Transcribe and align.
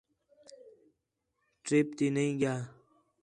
ٹِرپ 1.65 1.87
تی 1.97 2.07
نہیں 2.15 2.33
ڳِیا 2.39 2.53